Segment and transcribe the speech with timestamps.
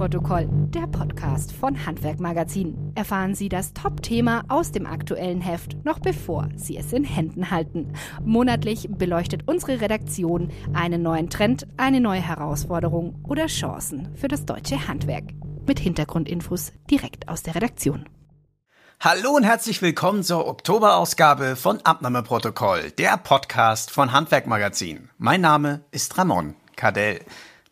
[0.00, 2.90] Abnahmeprotokoll, der Podcast von Handwerk Magazin.
[2.94, 7.92] Erfahren Sie das Top-Thema aus dem aktuellen Heft, noch bevor Sie es in Händen halten.
[8.24, 14.88] Monatlich beleuchtet unsere Redaktion einen neuen Trend, eine neue Herausforderung oder Chancen für das deutsche
[14.88, 15.24] Handwerk.
[15.66, 18.08] Mit Hintergrundinfos direkt aus der Redaktion.
[19.00, 25.10] Hallo und herzlich willkommen zur Oktoberausgabe von Abnahmeprotokoll, der Podcast von Handwerk Magazin.
[25.18, 27.20] Mein Name ist Ramon Cadell.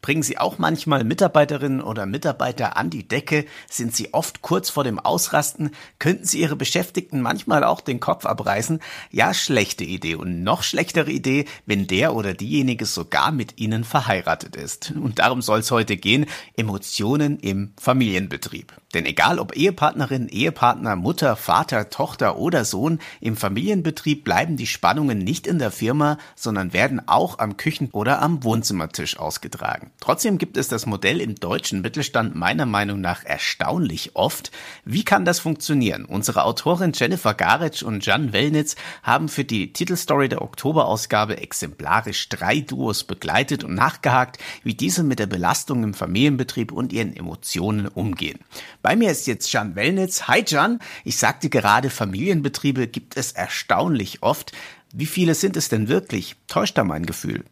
[0.00, 3.44] Bringen Sie auch manchmal Mitarbeiterinnen oder Mitarbeiter an die Decke?
[3.68, 5.72] Sind Sie oft kurz vor dem Ausrasten?
[5.98, 8.80] Könnten Sie Ihre Beschäftigten manchmal auch den Kopf abreißen?
[9.10, 10.14] Ja, schlechte Idee.
[10.14, 14.92] Und noch schlechtere Idee, wenn der oder diejenige sogar mit Ihnen verheiratet ist.
[14.92, 16.26] Und darum soll es heute gehen.
[16.56, 18.72] Emotionen im Familienbetrieb.
[18.94, 25.18] Denn egal ob Ehepartnerin, Ehepartner, Mutter, Vater, Tochter oder Sohn, im Familienbetrieb bleiben die Spannungen
[25.18, 29.87] nicht in der Firma, sondern werden auch am Küchen- oder am Wohnzimmertisch ausgetragen.
[30.00, 34.50] Trotzdem gibt es das Modell im deutschen Mittelstand meiner Meinung nach erstaunlich oft.
[34.84, 36.04] Wie kann das funktionieren?
[36.04, 42.60] Unsere Autorin Jennifer Garitsch und Jan Wellnitz haben für die Titelstory der Oktoberausgabe exemplarisch drei
[42.60, 48.38] Duos begleitet und nachgehakt, wie diese mit der Belastung im Familienbetrieb und ihren Emotionen umgehen.
[48.82, 50.28] Bei mir ist jetzt Jan Wellnitz.
[50.28, 54.52] Hi Jan, ich sagte gerade, Familienbetriebe gibt es erstaunlich oft.
[54.92, 56.36] Wie viele sind es denn wirklich?
[56.46, 57.44] Täuscht da mein Gefühl?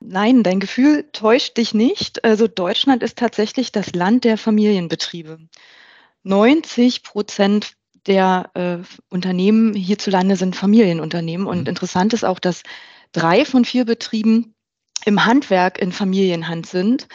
[0.00, 2.24] Nein, dein Gefühl täuscht dich nicht.
[2.24, 5.38] Also Deutschland ist tatsächlich das Land der Familienbetriebe.
[6.22, 7.72] 90 Prozent
[8.06, 8.78] der äh,
[9.10, 11.46] Unternehmen hierzulande sind Familienunternehmen.
[11.46, 11.66] Und mhm.
[11.66, 12.62] interessant ist auch, dass
[13.12, 14.54] drei von vier Betrieben
[15.04, 17.08] im Handwerk in Familienhand sind.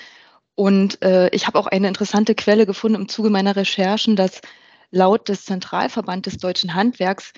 [0.55, 4.41] Und äh, ich habe auch eine interessante Quelle gefunden im Zuge meiner Recherchen, dass
[4.91, 7.33] laut des Zentralverband des deutschen Handwerks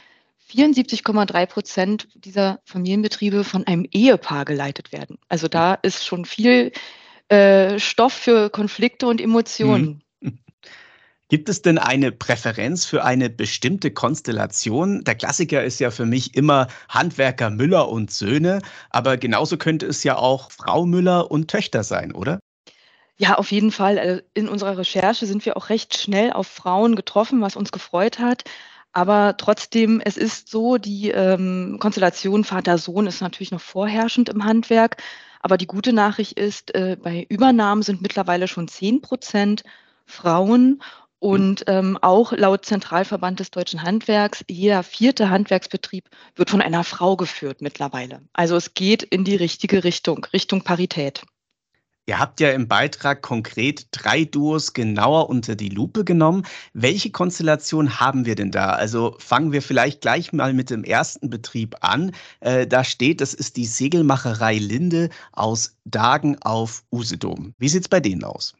[0.51, 5.17] 74,3 Prozent dieser Familienbetriebe von einem Ehepaar geleitet werden.
[5.27, 6.71] Also da ist schon viel
[7.29, 9.85] äh, Stoff für Konflikte und Emotionen.
[9.87, 10.01] Hm.
[11.27, 15.03] Gibt es denn eine Präferenz für eine bestimmte Konstellation?
[15.03, 20.03] Der Klassiker ist ja für mich immer Handwerker Müller und Söhne, aber genauso könnte es
[20.03, 22.39] ja auch Frau Müller und Töchter sein, oder?
[23.17, 23.97] Ja, auf jeden Fall.
[23.97, 28.19] Also in unserer Recherche sind wir auch recht schnell auf Frauen getroffen, was uns gefreut
[28.19, 28.43] hat.
[28.95, 35.03] Aber trotzdem, es ist so, die ähm, Konstellation Vater-Sohn ist natürlich noch vorherrschend im Handwerk.
[35.41, 39.63] Aber die gute Nachricht ist, äh, bei Übernahmen sind mittlerweile schon 10 Prozent
[40.05, 40.81] Frauen.
[41.19, 47.17] Und ähm, auch laut Zentralverband des deutschen Handwerks, jeder vierte Handwerksbetrieb wird von einer Frau
[47.17, 48.21] geführt mittlerweile.
[48.31, 51.23] Also es geht in die richtige Richtung, Richtung Parität.
[52.07, 56.45] Ihr habt ja im Beitrag konkret drei Duos genauer unter die Lupe genommen.
[56.73, 58.73] Welche Konstellation haben wir denn da?
[58.73, 62.11] Also fangen wir vielleicht gleich mal mit dem ersten Betrieb an.
[62.41, 67.55] Äh, da steht, das ist die Segelmacherei Linde aus Dagen auf Usedom.
[67.57, 68.53] Wie sieht's bei denen aus?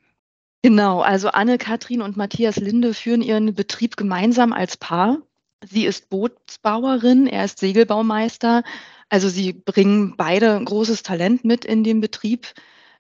[0.64, 5.20] Genau, also Anne-Kathrin und Matthias Linde führen ihren Betrieb gemeinsam als Paar.
[5.64, 8.64] Sie ist Bootsbauerin, er ist Segelbaumeister.
[9.10, 12.48] Also sie bringen beide großes Talent mit in den Betrieb.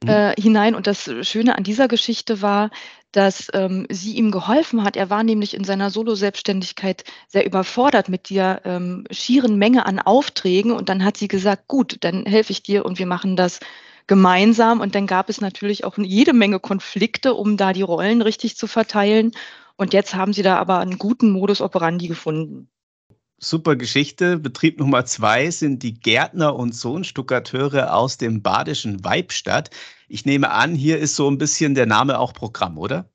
[0.05, 0.11] Mhm.
[0.11, 0.75] äh, hinein.
[0.75, 2.69] Und das Schöne an dieser Geschichte war,
[3.11, 4.97] dass ähm, sie ihm geholfen hat.
[4.97, 10.71] Er war nämlich in seiner Solo-Selbstständigkeit sehr überfordert mit der ähm, schieren Menge an Aufträgen.
[10.71, 13.59] Und dann hat sie gesagt, gut, dann helfe ich dir und wir machen das
[14.07, 14.81] gemeinsam.
[14.81, 18.67] Und dann gab es natürlich auch jede Menge Konflikte, um da die Rollen richtig zu
[18.67, 19.31] verteilen.
[19.77, 22.69] Und jetzt haben sie da aber einen guten Modus operandi gefunden
[23.37, 24.37] super Geschichte.
[24.37, 29.69] Betrieb Nummer zwei sind die Gärtner und Sohn Stuckateure aus dem badischen Weibstadt.
[30.07, 33.09] Ich nehme an, hier ist so ein bisschen der Name auch Programm, oder?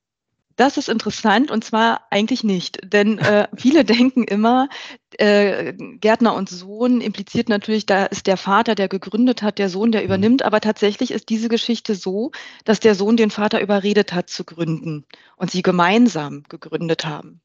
[0.56, 4.68] Das ist interessant und zwar eigentlich nicht, denn äh, viele denken immer,
[5.16, 9.90] äh, Gärtner und Sohn impliziert natürlich, da ist der Vater, der gegründet hat, der Sohn,
[9.90, 10.06] der mhm.
[10.08, 12.32] übernimmt, aber tatsächlich ist diese Geschichte so,
[12.66, 15.06] dass der Sohn den Vater überredet hat zu gründen
[15.36, 17.40] und sie gemeinsam gegründet haben.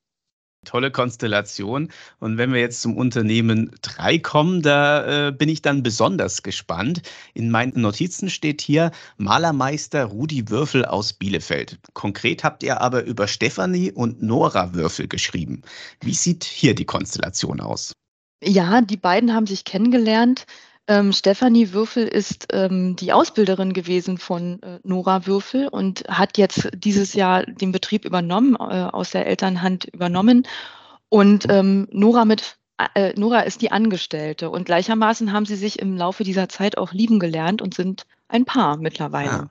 [0.65, 1.89] Tolle Konstellation.
[2.19, 7.01] Und wenn wir jetzt zum Unternehmen 3 kommen, da äh, bin ich dann besonders gespannt.
[7.33, 11.79] In meinen Notizen steht hier Malermeister Rudi Würfel aus Bielefeld.
[11.94, 15.62] Konkret habt ihr aber über Stefanie und Nora Würfel geschrieben.
[16.01, 17.94] Wie sieht hier die Konstellation aus?
[18.44, 20.45] Ja, die beiden haben sich kennengelernt
[20.87, 26.69] ähm, Stefanie Würfel ist ähm, die Ausbilderin gewesen von äh, Nora Würfel und hat jetzt
[26.75, 30.47] dieses Jahr den Betrieb übernommen, äh, aus der Elternhand übernommen.
[31.09, 32.57] Und ähm, Nora mit
[32.93, 36.91] äh, Nora ist die Angestellte und gleichermaßen haben sie sich im Laufe dieser Zeit auch
[36.91, 39.31] lieben gelernt und sind ein Paar mittlerweile.
[39.31, 39.49] Ah.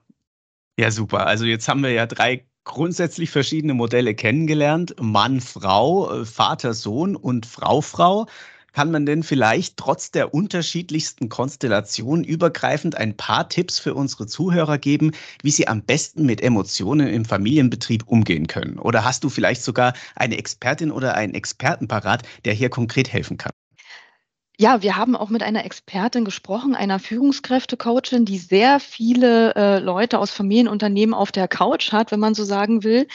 [0.79, 1.27] Ja, super.
[1.27, 4.95] Also jetzt haben wir ja drei grundsätzlich verschiedene Modelle kennengelernt.
[5.01, 8.27] Mann, Frau, äh, Vater, Sohn und Frau, Frau.
[8.75, 14.79] Kann man denn vielleicht trotz der unterschiedlichsten Konstellationen übergreifend ein paar Tipps für unsere Zuhörer
[14.79, 15.13] geben,
[15.43, 18.81] wie sie am besten mit Emotionen im Familienbetrieb umgehen können?
[18.81, 23.39] Oder hast du vielleicht sogar eine Expertin oder einen Experten parat, der hier konkret helfen
[23.39, 23.53] kann?
[24.59, 30.19] Ja, wir haben auch mit einer Expertin gesprochen, einer Führungskräftecoachin, die sehr viele äh, Leute
[30.19, 33.07] aus Familienunternehmen auf der Couch hat, wenn man so sagen will.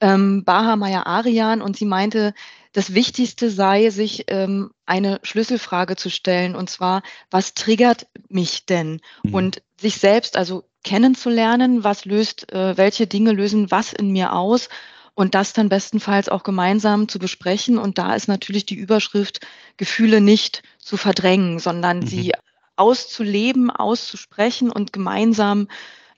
[0.00, 2.34] Ähm, Baha Maya Arian und sie meinte,
[2.76, 9.00] das Wichtigste sei, sich ähm, eine Schlüsselfrage zu stellen, und zwar, was triggert mich denn?
[9.22, 9.34] Mhm.
[9.34, 14.68] Und sich selbst also kennenzulernen, was löst, äh, welche Dinge lösen was in mir aus
[15.14, 17.78] und das dann bestenfalls auch gemeinsam zu besprechen.
[17.78, 19.40] Und da ist natürlich die Überschrift
[19.78, 22.06] Gefühle nicht zu verdrängen, sondern mhm.
[22.06, 22.32] sie
[22.76, 25.68] auszuleben, auszusprechen und gemeinsam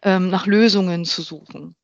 [0.02, 1.76] ähm, nach Lösungen zu suchen.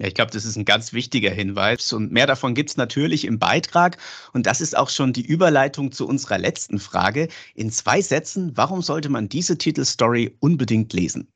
[0.00, 1.92] Ja, ich glaube, das ist ein ganz wichtiger Hinweis.
[1.92, 3.98] Und mehr davon gibt es natürlich im Beitrag.
[4.32, 7.28] Und das ist auch schon die Überleitung zu unserer letzten Frage.
[7.54, 11.28] In zwei Sätzen, warum sollte man diese Titelstory unbedingt lesen?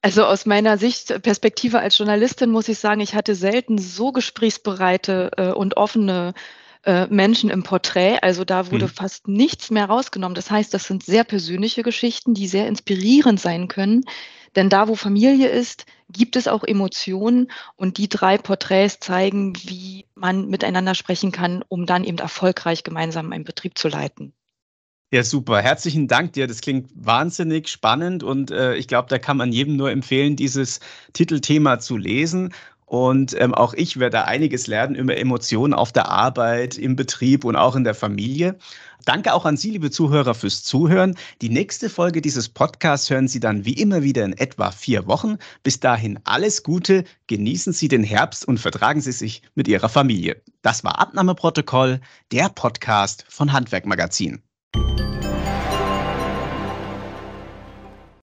[0.00, 5.32] Also aus meiner Sicht, Perspektive als Journalistin muss ich sagen, ich hatte selten so gesprächsbereite
[5.36, 6.34] äh, und offene
[6.84, 8.18] äh, Menschen im Porträt.
[8.22, 8.90] Also da wurde mhm.
[8.90, 10.36] fast nichts mehr rausgenommen.
[10.36, 14.04] Das heißt, das sind sehr persönliche Geschichten, die sehr inspirierend sein können.
[14.56, 20.06] Denn da, wo Familie ist, gibt es auch Emotionen und die drei Porträts zeigen, wie
[20.14, 24.32] man miteinander sprechen kann, um dann eben erfolgreich gemeinsam einen Betrieb zu leiten.
[25.12, 25.60] Ja, super.
[25.60, 26.48] Herzlichen Dank dir.
[26.48, 30.80] Das klingt wahnsinnig spannend und äh, ich glaube, da kann man jedem nur empfehlen, dieses
[31.12, 32.52] Titelthema zu lesen.
[32.86, 37.56] Und ähm, auch ich werde einiges lernen über Emotionen auf der Arbeit, im Betrieb und
[37.56, 38.56] auch in der Familie.
[39.04, 41.16] Danke auch an Sie, liebe Zuhörer, fürs Zuhören.
[41.42, 45.36] Die nächste Folge dieses Podcasts hören Sie dann wie immer wieder in etwa vier Wochen.
[45.64, 50.42] Bis dahin alles Gute, genießen Sie den Herbst und vertragen Sie sich mit Ihrer Familie.
[50.62, 52.00] Das war Abnahmeprotokoll,
[52.32, 54.42] der Podcast von Handwerkmagazin.